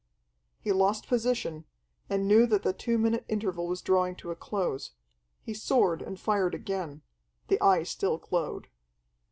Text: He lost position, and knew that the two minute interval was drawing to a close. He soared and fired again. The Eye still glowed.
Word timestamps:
He 0.59 0.71
lost 0.71 1.07
position, 1.07 1.65
and 2.09 2.27
knew 2.27 2.47
that 2.47 2.63
the 2.63 2.73
two 2.73 2.97
minute 2.97 3.23
interval 3.27 3.67
was 3.67 3.83
drawing 3.83 4.15
to 4.15 4.31
a 4.31 4.35
close. 4.35 4.93
He 5.43 5.53
soared 5.53 6.01
and 6.01 6.19
fired 6.19 6.55
again. 6.55 7.03
The 7.49 7.61
Eye 7.61 7.83
still 7.83 8.17
glowed. 8.17 8.67